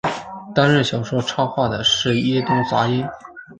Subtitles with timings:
[0.55, 3.05] 担任小说插画的是伊东杂音。